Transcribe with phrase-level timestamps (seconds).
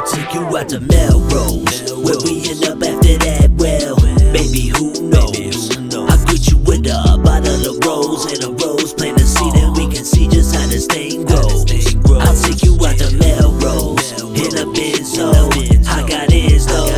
[0.00, 1.92] out to Melrose.
[1.92, 3.96] Where we end up after that, well,
[4.32, 5.76] baby, who knows?
[5.76, 9.76] I greet you with a bottle of rose and a rose, plant a seed, and
[9.76, 11.68] we can see just how this thing goes.
[12.08, 15.32] I'll take you out to Melrose in a Benzo.
[15.86, 16.88] I got ends though.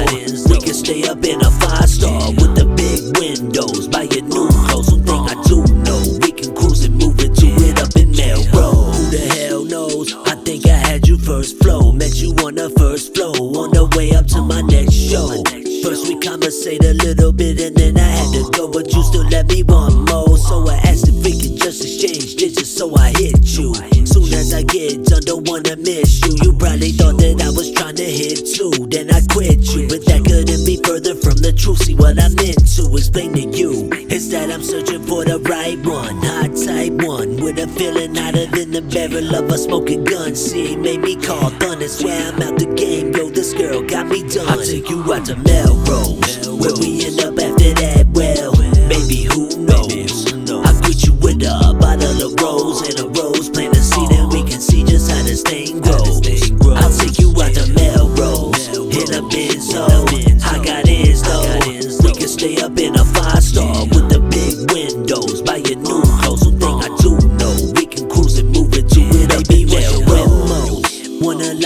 [0.48, 3.88] We can stay up in a five star with the big windows.
[3.88, 4.94] Buy your new clothes.
[4.94, 8.94] One thing I do know, we can cruise and move into it up in Melrose.
[8.96, 10.14] Who the hell knows?
[10.26, 10.71] I think I
[16.42, 19.62] conversate a little bit and then I had to go, but you still let me
[19.62, 20.36] want more.
[20.36, 23.72] So I asked if we could just exchange digits, so I hit you.
[24.04, 26.34] Soon as I get done, don't wanna miss you.
[26.42, 29.86] You probably thought that I was trying to hit too, then I quit you.
[29.86, 31.84] But that couldn't be further from the truth.
[31.84, 35.78] See what I meant to explain to you is that I'm searching for the right
[35.86, 40.34] one, hot type one, with a feeling hotter than the barrel of a smoking gun.
[40.34, 42.71] See, made me call thunder, swear I'm out the
[43.92, 44.48] got me done.
[44.48, 48.08] I'll take you out to Melrose, where we end up after that.
[48.16, 48.52] Well,
[48.88, 50.32] baby, who knows?
[50.32, 54.32] I greet you with a bottle of rose and a rose, plant a seed, and
[54.32, 56.24] we can see just how this thing goes.
[56.80, 56.90] I'll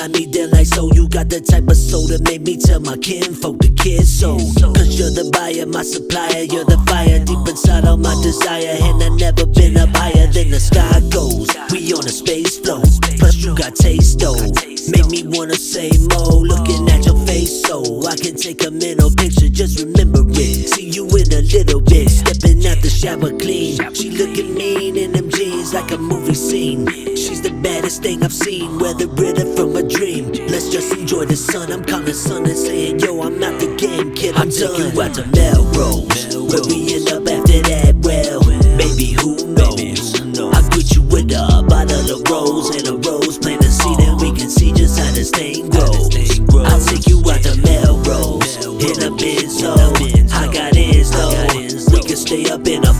[0.07, 2.79] Wanna me down like so You got the type of soul that made me tell
[2.79, 7.19] my kinfolk the kid so Cause you're the buyer, my supplier You're the fire.
[7.19, 11.51] Deep inside of my desire And I never been up higher than the sky goes
[11.75, 12.87] We on a space float
[13.19, 14.39] Plus you got taste though.
[14.95, 17.67] Make me wanna say more Looking at your face.
[17.67, 20.71] So I can take a mental picture Just remember it.
[20.71, 23.83] See you in a little bit Stepping out the shower clean.
[23.91, 26.87] She looking mean in them jeans like a movie scene.
[27.19, 29.11] She's the baddest thing I've seen Whether
[31.01, 31.71] enjoy the sun.
[31.73, 34.95] I'm calling son and saying Yo, I'm out the game, kid, I'm done I'll take
[34.95, 36.37] you out to Melrose.
[36.37, 38.41] Where we end up after that, well
[38.77, 40.15] Baby, who knows?
[40.41, 44.21] I greet you with a bottle of rose And a rose, plant a seed And
[44.21, 46.17] we can see just how this thing goes.
[46.51, 48.57] I'll take you out to Melrose.
[48.67, 49.77] In a Benzo.
[50.33, 52.96] I got ends though We can stay up in a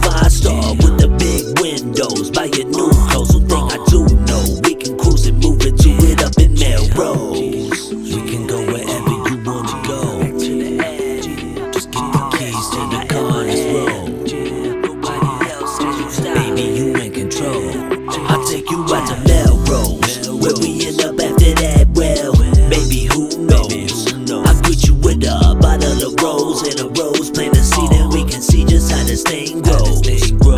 [26.23, 29.63] rose and a rose Plant a seed and we can see just how this thing
[29.63, 30.03] goes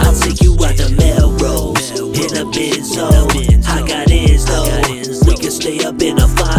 [0.01, 3.09] I'll take you out to Melrose In a Benzo.
[3.67, 5.29] I got ends though.
[5.29, 6.58] We can stay up in a five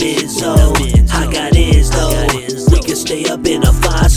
[0.00, 2.26] A I got ends though
[2.72, 4.10] We can stay up in a five